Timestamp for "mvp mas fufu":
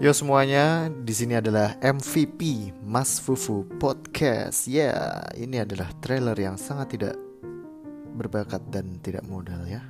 1.84-3.68